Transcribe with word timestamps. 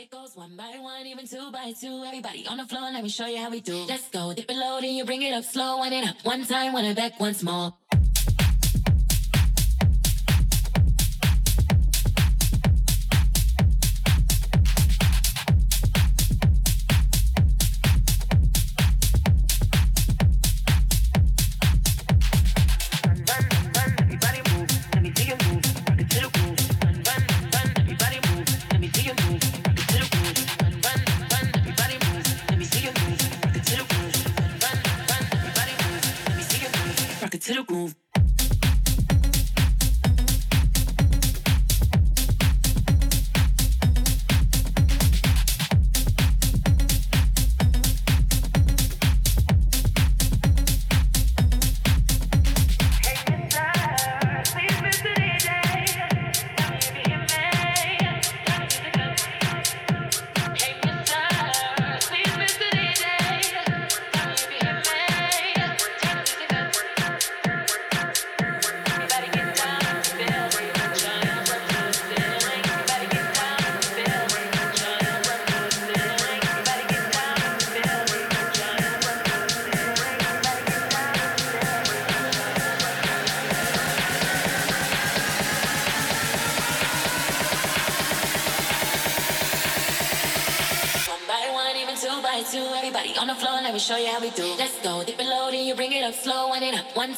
It 0.00 0.12
goes 0.12 0.36
one 0.36 0.56
by 0.56 0.76
one, 0.78 1.06
even 1.06 1.26
two 1.26 1.50
by 1.50 1.72
two. 1.72 2.04
Everybody 2.06 2.46
on 2.46 2.58
the 2.58 2.66
floor, 2.66 2.82
let 2.82 3.02
me 3.02 3.08
show 3.08 3.26
you 3.26 3.38
how 3.38 3.50
we 3.50 3.60
do. 3.60 3.74
Let's 3.88 4.08
go, 4.10 4.32
dip 4.32 4.48
it 4.48 4.56
low, 4.56 4.80
then 4.80 4.94
you 4.94 5.04
bring 5.04 5.22
it 5.22 5.32
up 5.32 5.42
slow. 5.42 5.80
Wind 5.80 5.92
it 5.92 6.06
up 6.06 6.14
one 6.22 6.44
time, 6.44 6.72
wind 6.72 6.86
it 6.86 6.96
back 6.96 7.18
once 7.18 7.42
more. 7.42 7.74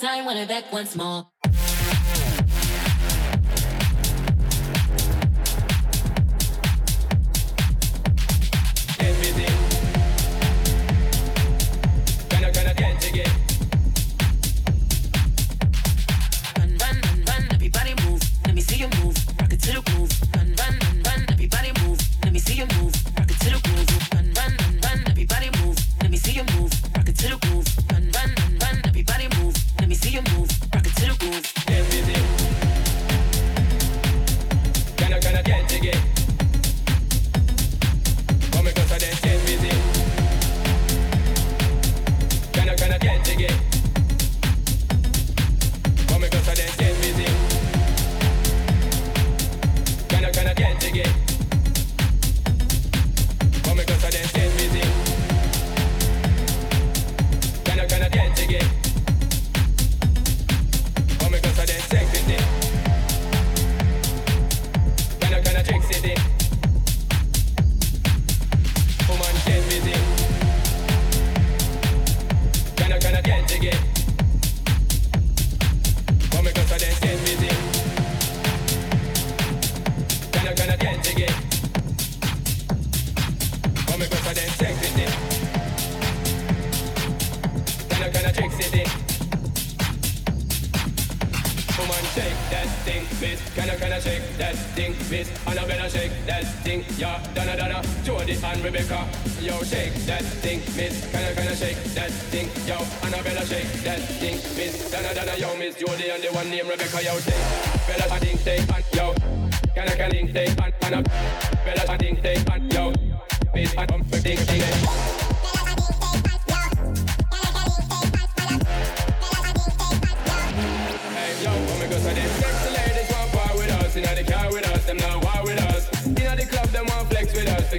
Time, 0.00 0.24
want 0.24 0.38
it 0.38 0.48
back 0.48 0.72
once 0.72 0.96
more. 0.96 1.26
shake 94.10 94.38
that 94.38 94.56
thing, 94.74 94.92
Miss. 95.10 95.28
And 95.46 95.58
Anna 95.58 95.66
better 95.66 95.88
shake 95.88 96.12
that 96.26 96.44
thing, 96.64 96.84
yeah, 96.98 97.22
Donna 97.34 97.56
Donna, 97.56 97.82
Jody 98.02 98.36
and 98.42 98.64
Rebecca, 98.64 99.06
yo, 99.40 99.62
shake 99.62 99.94
that 100.06 100.24
thing, 100.42 100.60
Miss, 100.76 101.10
can 101.12 101.22
I, 101.24 101.32
can 101.34 101.48
I 101.48 101.54
shake 101.54 101.82
that 101.94 102.10
thing, 102.32 102.48
yo, 102.66 102.78
And 103.04 103.14
I 103.14 103.22
better 103.22 103.46
shake 103.46 103.70
that 103.86 104.00
thing, 104.18 104.36
Miss. 104.56 104.90
Donna 104.90 105.14
Donna, 105.14 105.34
yo, 105.36 105.56
Miss 105.56 105.76
Jody 105.76 106.10
and 106.10 106.22
the 106.22 106.28
one 106.32 106.50
named 106.50 106.68
Rebecca, 106.68 107.02
yo, 107.02 107.14
shake, 107.20 107.46
better 107.86 108.12
I 108.12 108.18
think 108.18 108.42
take 108.42 108.68
and 108.74 108.84
yo, 108.94 109.14
can 109.74 109.88
I, 109.88 109.94
can 109.94 110.10
I 110.10 110.32
take 110.32 110.58
and 110.82 110.94
I 110.94 111.02
better 111.64 111.90
I 111.90 111.96
think 111.96 112.22
take 112.22 112.50
and 112.50 112.72
yo, 112.72 112.92
Miss 113.54 113.74
Anna, 113.74 114.04
think, 114.10 114.40
think, 114.40 114.60
yeah. 114.60 115.29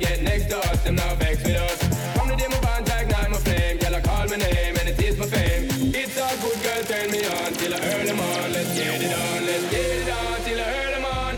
get 0.01 0.21
next 0.23 0.49
to 0.49 0.57
us, 0.57 0.83
them 0.83 0.95
now 0.95 1.15
vex 1.15 1.43
with 1.43 1.55
us. 1.55 1.79
From 2.17 2.27
the 2.27 2.35
day 2.35 2.47
my 2.47 2.59
band 2.59 2.89
ignite 2.89 3.29
my 3.29 3.37
flame, 3.37 3.77
girl, 3.77 3.95
I 3.95 4.01
call 4.01 4.27
my 4.27 4.35
name 4.35 4.75
and 4.79 4.89
it 4.89 4.99
is 4.99 5.17
my 5.17 5.27
fame. 5.27 5.69
It's 5.93 6.17
all 6.19 6.35
good, 6.43 6.59
girl, 6.65 6.83
turn 6.91 7.11
me 7.11 7.21
on 7.25 7.53
till 7.53 7.73
I 7.73 7.79
earn 7.93 8.05
them 8.07 8.19
on. 8.19 8.51
Let's 8.51 8.73
get 8.75 9.01
it 9.01 9.13
on, 9.13 9.45
let's 9.45 9.65
get 9.71 9.85
it 10.01 10.09
on 10.09 10.41
till 10.45 10.59
I 10.59 10.67
earn 10.79 10.91
them 10.95 11.05
on. 11.05 11.33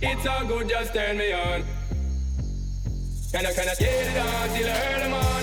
It's 0.00 0.26
all 0.26 0.44
good, 0.46 0.68
just 0.68 0.94
turn 0.94 1.16
me 1.18 1.32
on. 1.32 1.64
Can 3.32 3.46
I, 3.46 3.52
can 3.52 3.68
I 3.68 3.74
get 3.74 4.06
it 4.10 4.18
on 4.18 4.48
till 4.54 4.68
I 4.68 4.76
earn 4.88 5.00
them 5.04 5.14
on? 5.14 5.42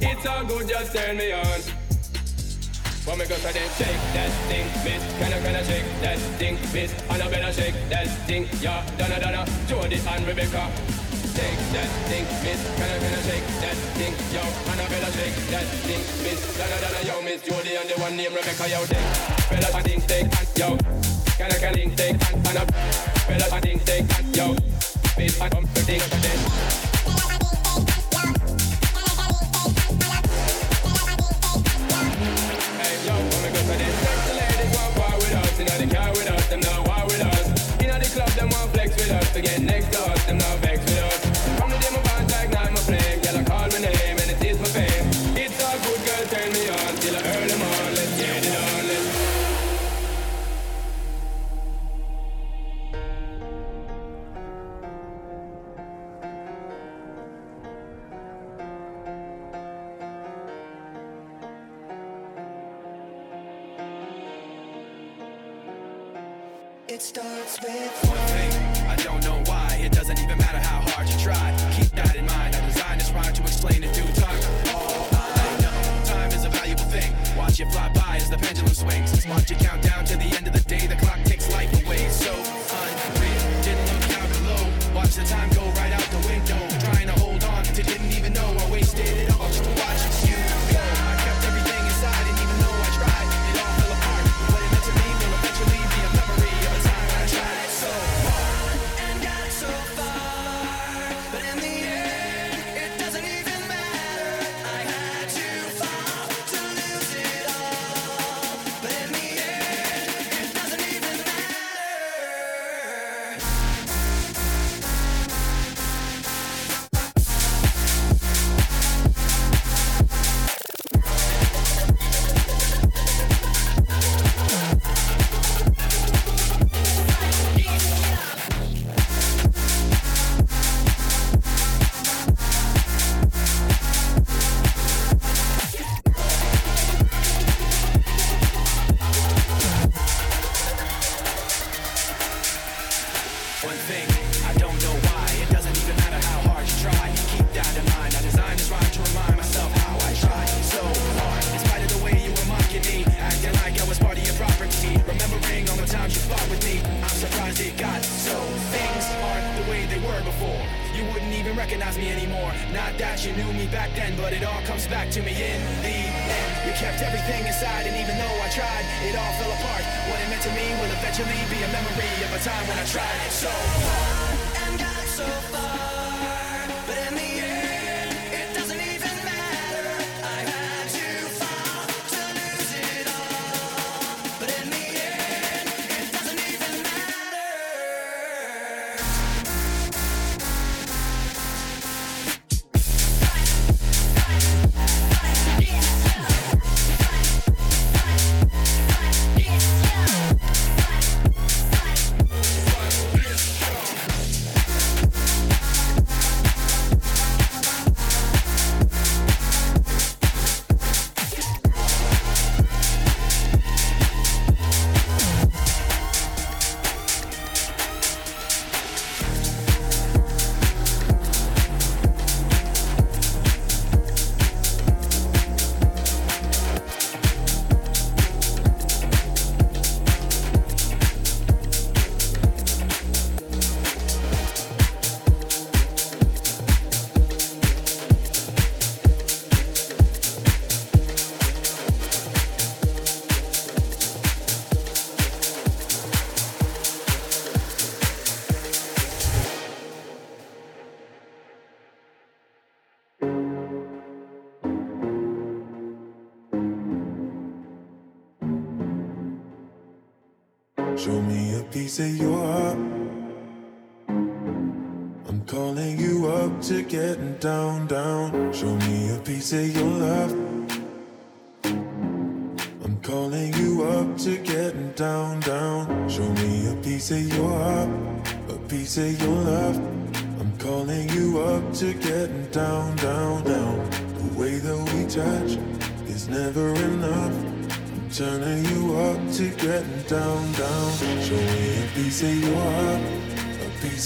It's 0.00 0.26
all 0.26 0.44
good, 0.44 0.68
just 0.68 0.94
turn 0.94 1.16
me 1.16 1.32
on. 1.32 1.77
But 3.08 3.16
me 3.16 3.24
go 3.24 3.36
to 3.40 3.40
them 3.40 3.70
shake 3.80 3.96
that 4.12 4.28
thing, 4.52 4.68
miss. 4.84 5.00
Can 5.16 5.32
I, 5.32 5.40
can 5.40 5.56
I 5.56 5.62
shake 5.64 5.88
that 6.04 6.18
thing, 6.36 6.60
miss? 6.76 6.92
And 7.08 7.22
I 7.22 7.30
better 7.32 7.52
shake 7.56 7.72
that 7.88 8.04
thing, 8.28 8.44
yeah. 8.60 8.84
Donna, 9.00 9.16
Donna, 9.16 9.48
Jody 9.64 9.96
and 9.96 10.26
Rebecca. 10.28 10.68
Shake 11.32 11.56
that 11.72 11.88
thing, 12.12 12.28
miss. 12.44 12.60
Can 12.76 12.84
I, 12.84 12.98
can 13.00 13.12
I 13.16 13.20
shake 13.24 13.48
that 13.64 13.76
thing, 13.96 14.12
yo? 14.28 14.44
And 14.44 14.76
I 14.76 14.84
better 14.92 15.12
shake 15.16 15.36
that 15.48 15.64
thing, 15.88 16.04
miss. 16.20 16.36
Donna, 16.60 16.76
Donna, 16.84 17.00
yo, 17.08 17.22
miss 17.24 17.40
Jody 17.40 17.80
and 17.80 17.88
the 17.88 17.96
one 17.96 18.14
named 18.14 18.36
Rebecca, 18.36 18.68
yo. 18.68 18.84
Dick, 18.84 19.00
fella, 19.48 19.68
I 19.72 19.80
think, 19.80 20.04
take, 20.04 20.28
yo. 20.60 20.76
Can 21.40 21.48
I, 21.48 21.56
can 21.56 21.80
I, 21.80 21.88
take, 21.96 22.12
and 22.12 22.58
I, 22.60 22.64
fella, 23.24 23.56
I 23.56 23.60
think, 23.64 23.84
take, 23.88 24.04
yo. 24.36 24.52
Miss, 25.16 25.40
I 25.40 25.48
come, 25.48 25.64
think, 25.64 26.04
and 26.04 26.97
up 39.10 39.24
to 39.32 39.40
next 39.60 39.92
to 39.92 40.00
us, 40.10 40.24
them 40.26 40.38
not 40.38 40.67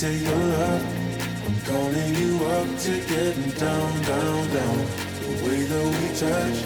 a 0.03 0.09
piece 0.09 0.15
of 0.15 0.23
your 0.23 0.47
love. 0.47 1.47
I'm 1.47 1.61
calling 1.65 2.15
you 2.15 2.45
up 2.45 2.79
to 2.79 3.01
getting 3.07 3.51
down, 3.51 4.03
down, 4.03 4.49
down. 4.51 4.79
The 5.21 5.45
way 5.45 5.63
that 5.63 5.87
we 5.87 6.09
touch 6.19 6.59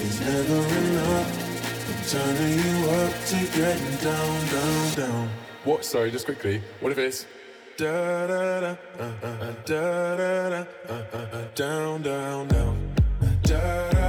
is 0.00 0.20
never 0.20 0.60
enough. 0.78 1.30
I'm 1.88 2.02
turning 2.08 2.58
you 2.58 2.90
up 2.90 3.12
to 3.26 3.38
getting 3.56 3.96
down, 3.96 4.46
down, 4.46 4.94
down. 4.96 5.30
What? 5.64 5.84
Sorry, 5.84 6.10
just 6.10 6.24
quickly. 6.24 6.62
What 6.80 6.92
if 6.92 6.98
it's 6.98 7.26
da 7.76 8.26
da 8.26 8.60
da 8.60 8.76
uh, 8.98 9.02
uh, 9.02 9.26
uh, 9.26 9.52
da 9.64 10.16
da 10.16 10.48
da 10.50 10.64
uh, 10.88 11.04
uh, 11.12 11.16
uh, 11.16 11.44
down, 11.54 12.02
down, 12.02 12.48
down, 12.48 12.94
da 13.42 13.90
da. 13.90 13.99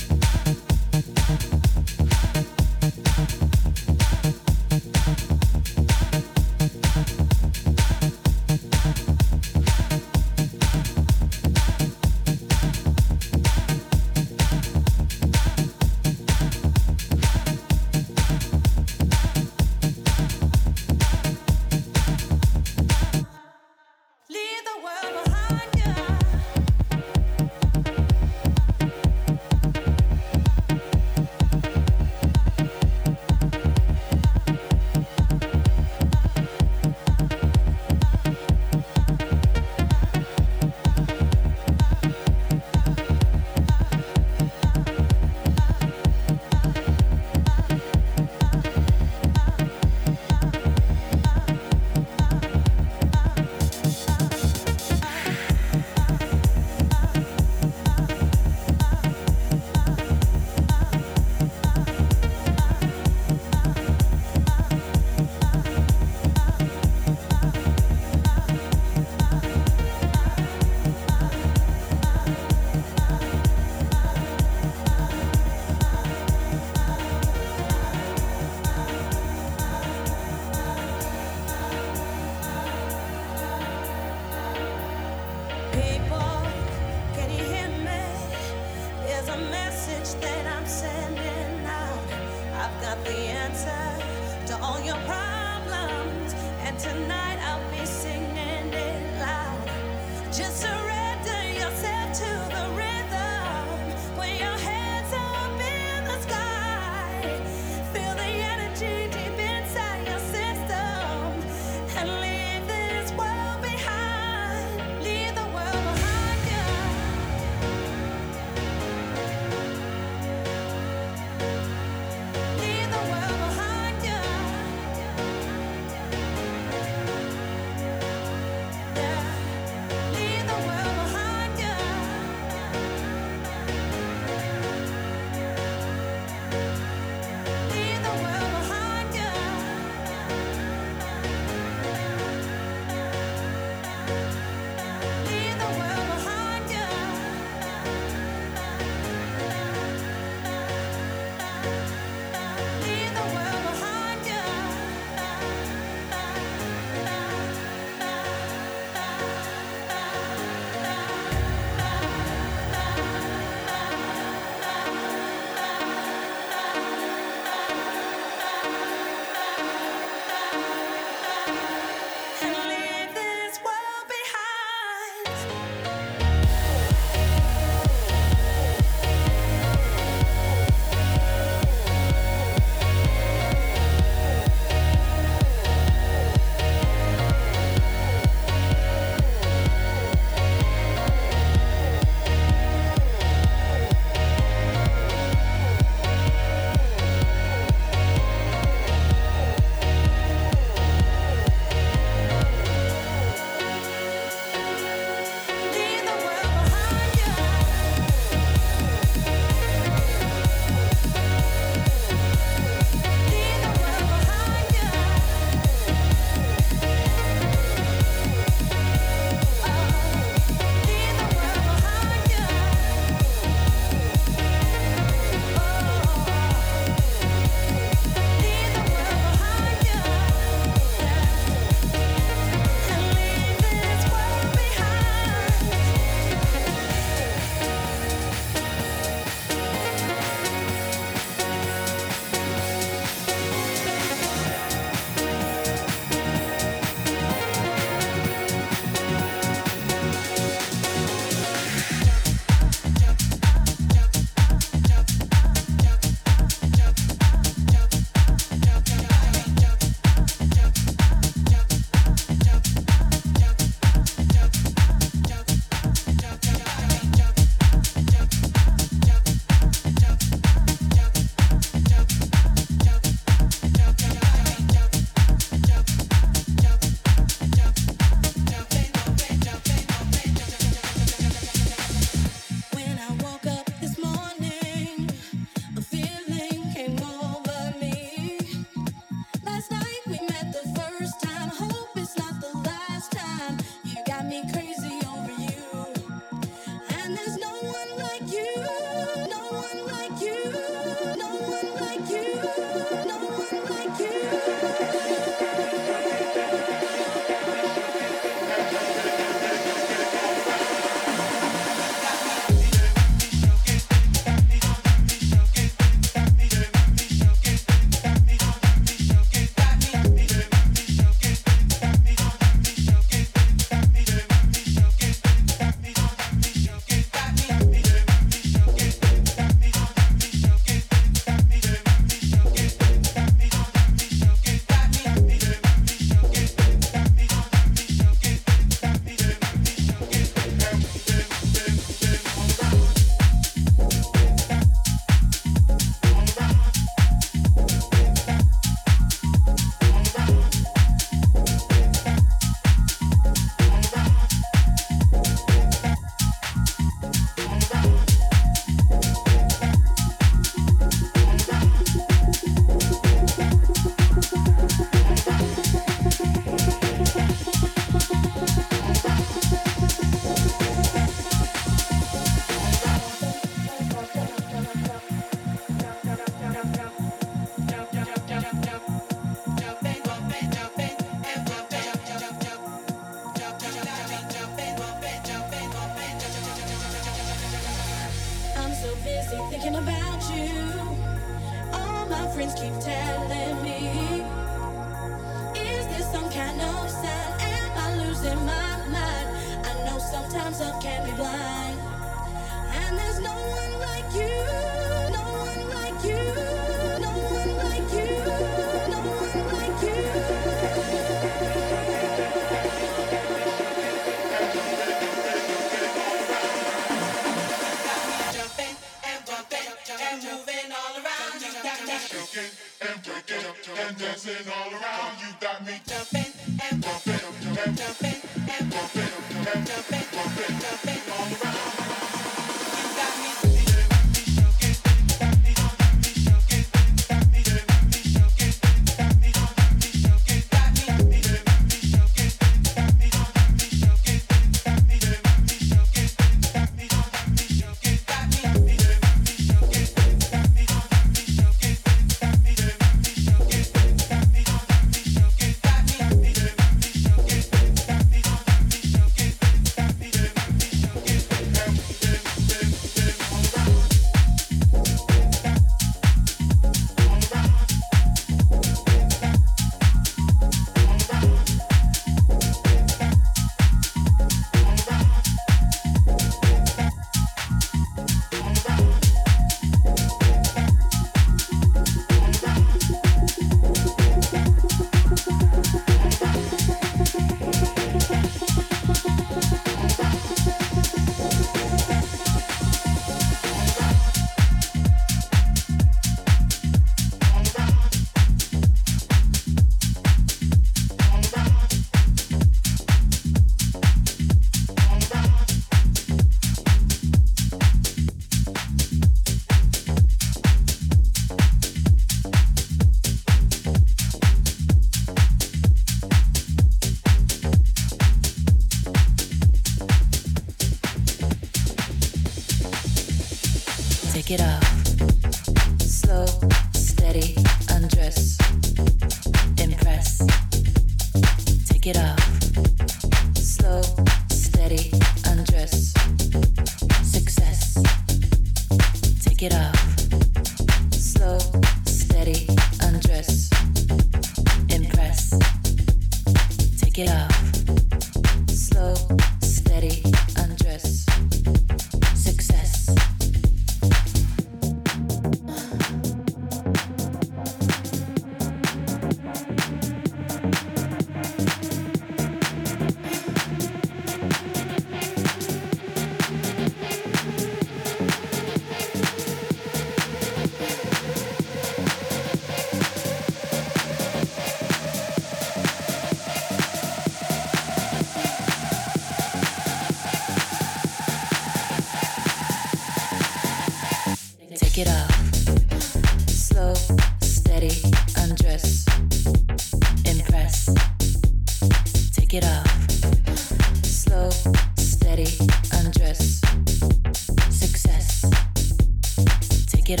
get. 599.88 600.00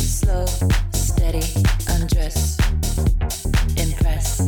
Slow, 0.00 0.46
steady, 0.94 1.42
undress, 1.90 2.56
impress, 3.76 4.38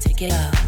take 0.00 0.22
it 0.22 0.32
off. 0.32 0.63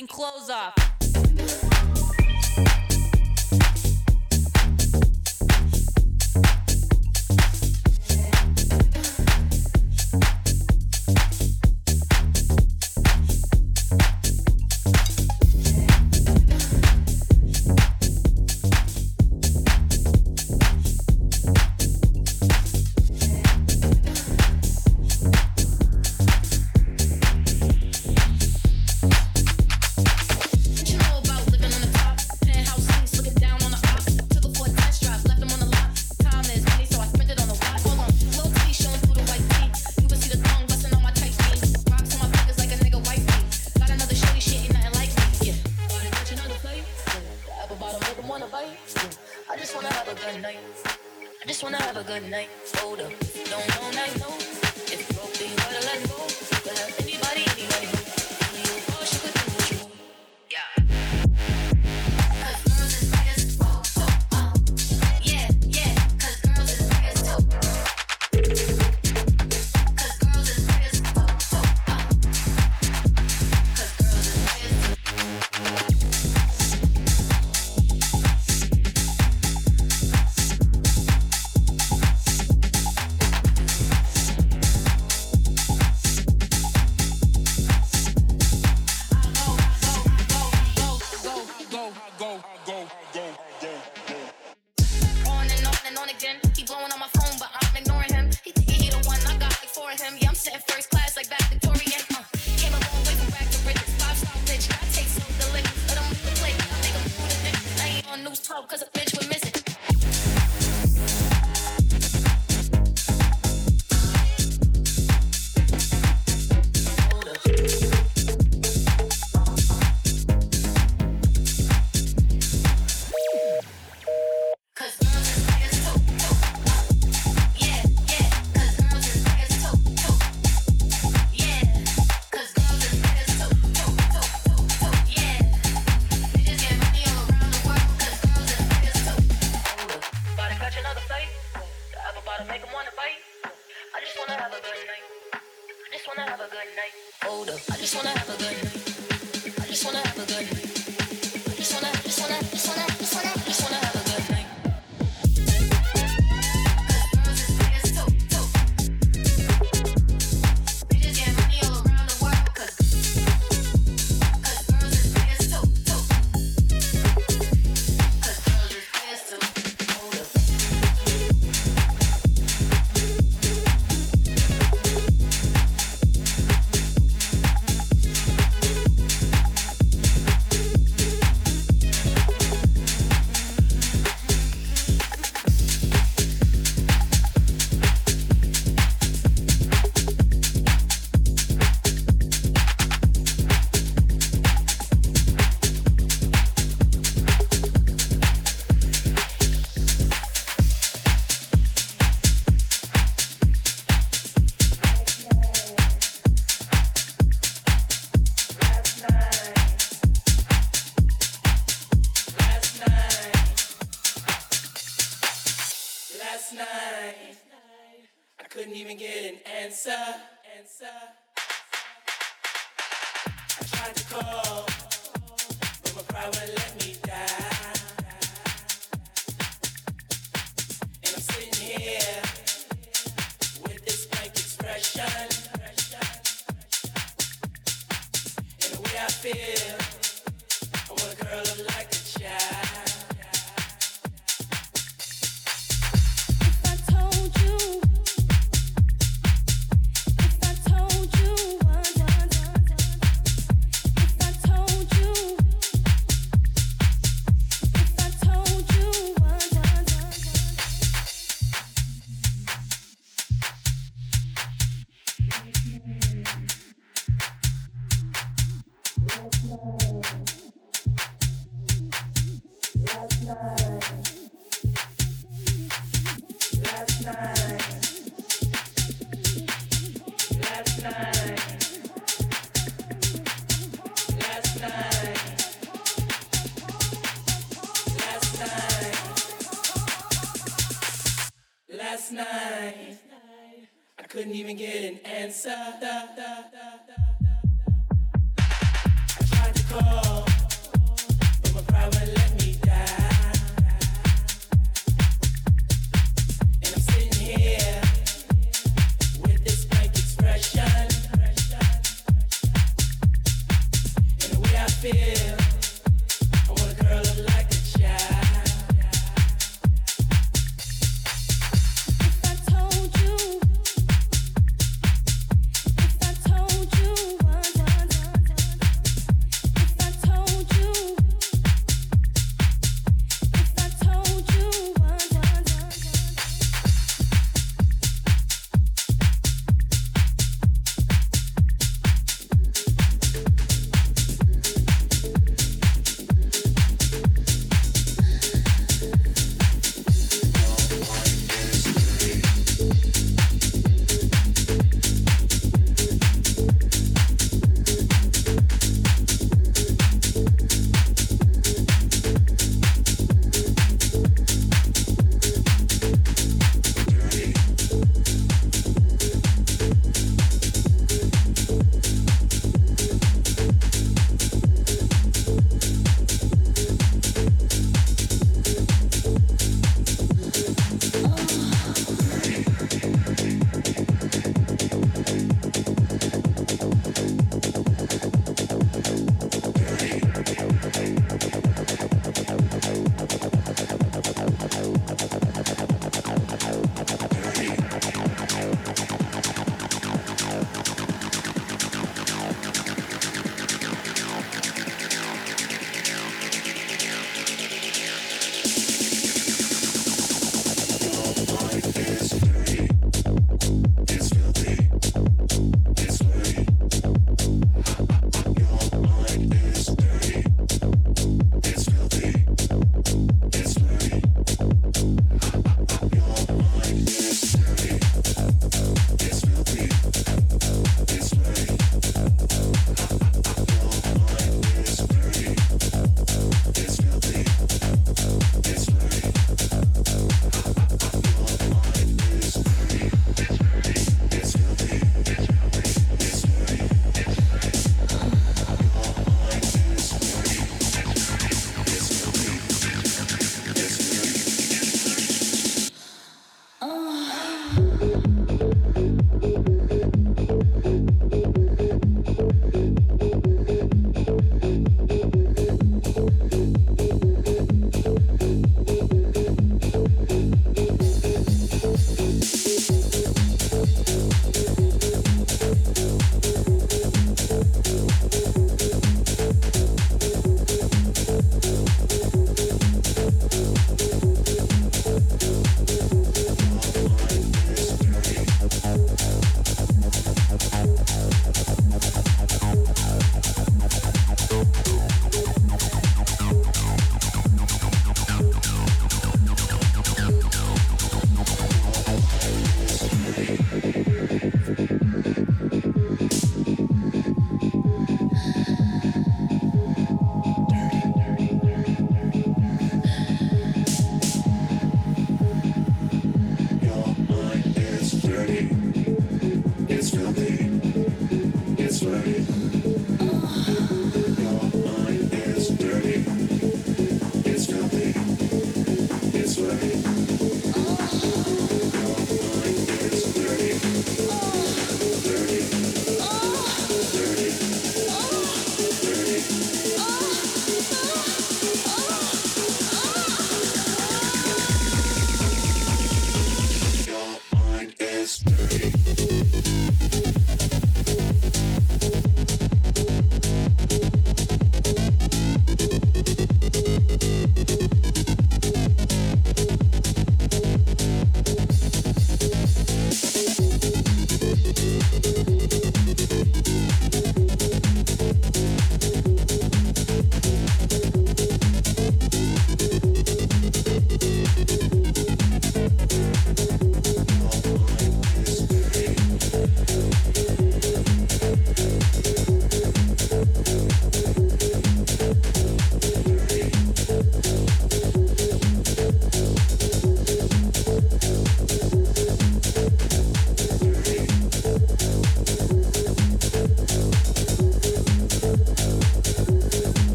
fucking 0.00 0.06
clothes 0.06 0.48
off. 0.48 0.79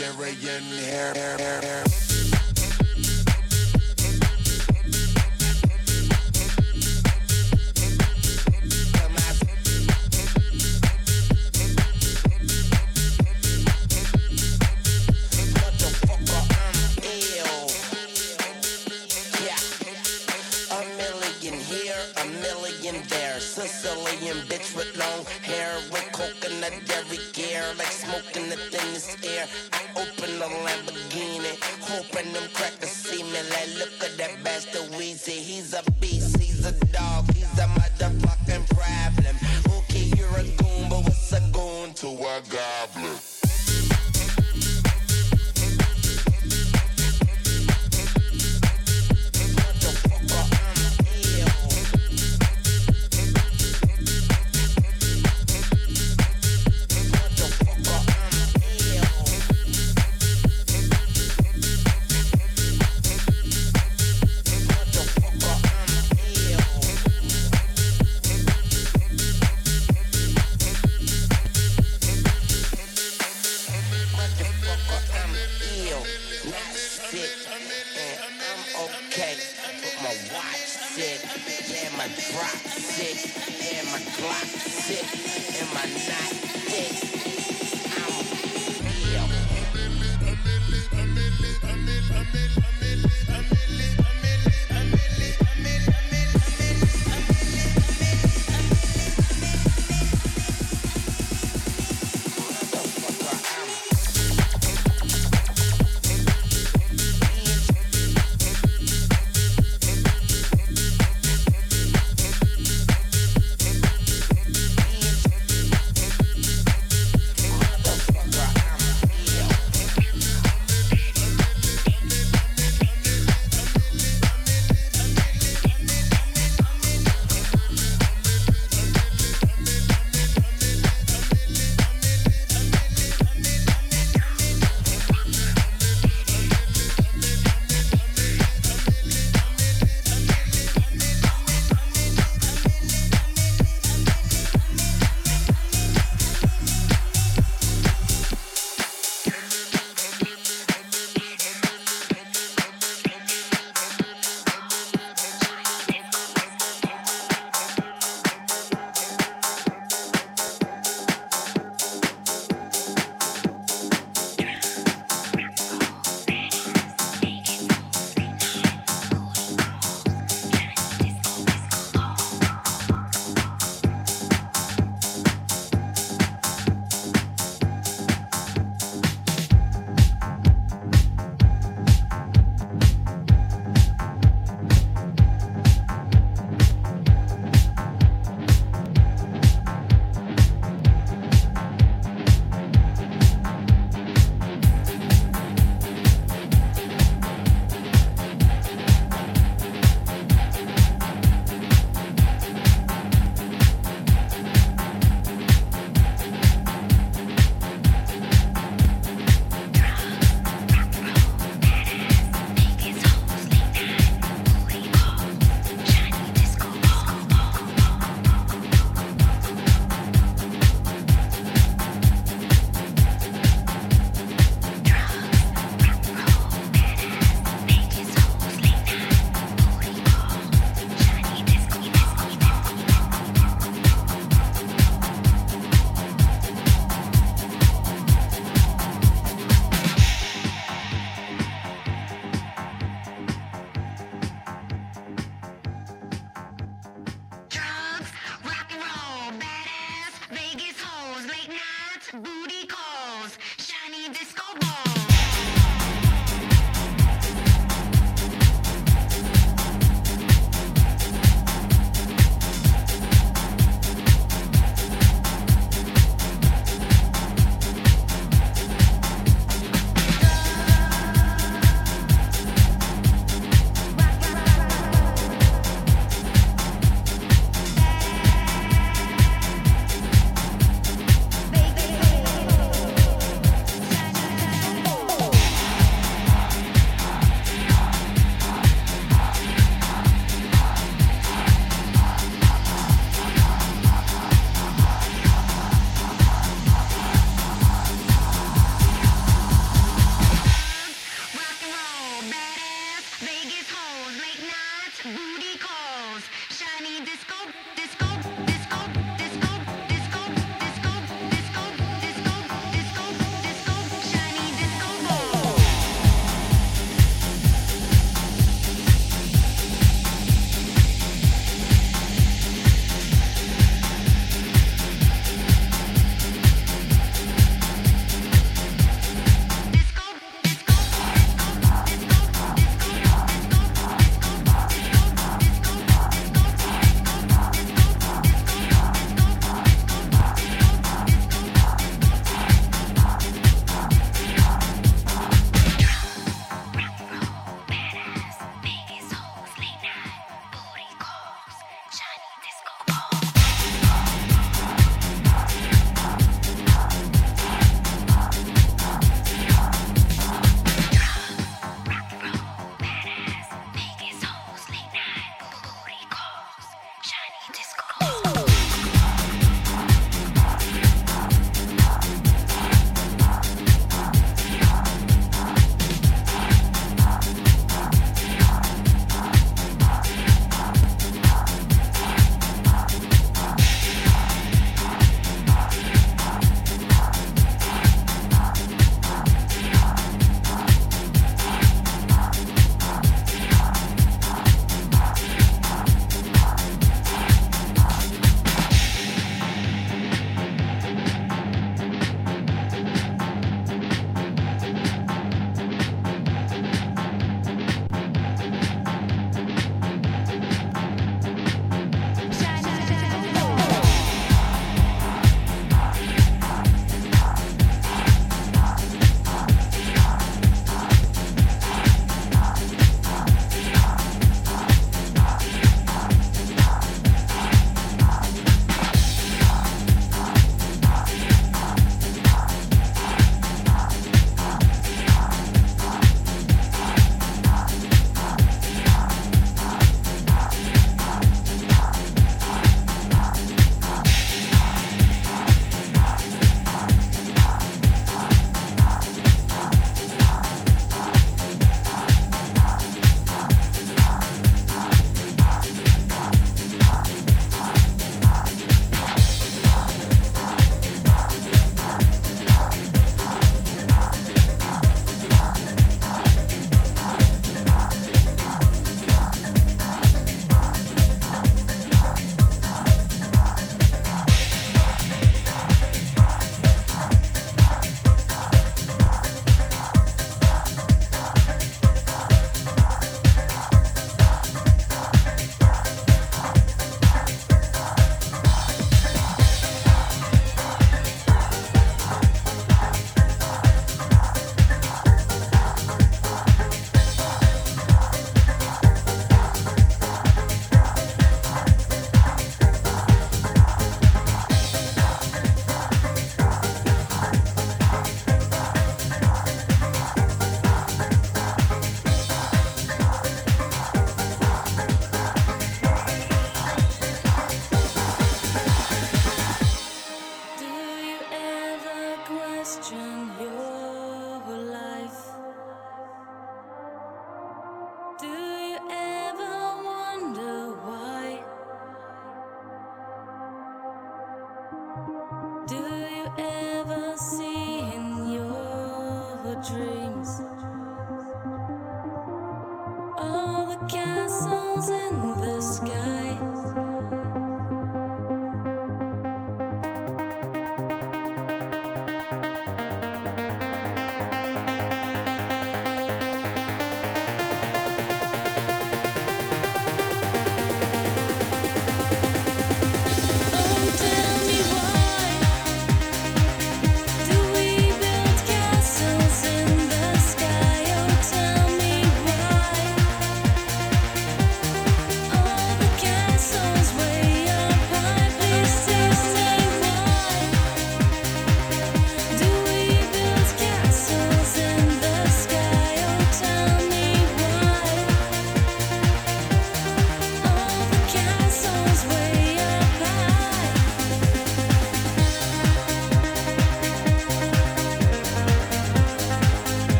Nigerian 0.00 0.38
hair. 0.40 0.59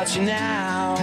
about 0.00 0.16
you 0.16 0.22
now. 0.22 0.96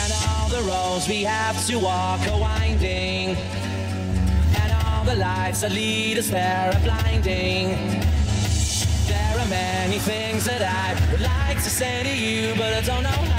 And 0.00 0.12
all 0.28 0.48
the 0.48 0.62
roads 0.68 1.08
we 1.08 1.24
have 1.24 1.66
to 1.66 1.78
walk 1.78 2.20
are 2.28 2.38
winding. 2.38 3.36
And 4.60 4.72
all 4.86 5.04
the 5.04 5.16
lights 5.16 5.62
that 5.62 5.72
lead 5.72 6.18
us 6.18 6.30
there 6.30 6.70
are 6.72 6.80
blinding. 6.82 7.70
There 9.08 9.38
are 9.40 9.48
many 9.48 9.98
things 9.98 10.44
that 10.44 10.62
I 10.62 11.10
would 11.10 11.20
like 11.20 11.56
to 11.56 11.70
say 11.70 12.04
to 12.04 12.16
you, 12.16 12.54
but 12.54 12.72
I 12.72 12.80
don't 12.82 13.02
know 13.02 13.33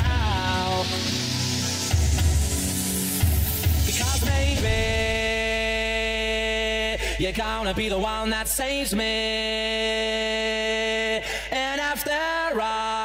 you're 7.26 7.34
gonna 7.34 7.74
be 7.74 7.90
the 7.90 7.98
one 7.98 8.30
that 8.30 8.48
saves 8.48 8.94
me. 8.94 9.04
And 11.50 11.82
after 11.82 12.62
all, 12.62 13.05